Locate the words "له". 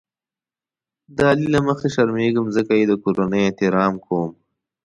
1.55-1.59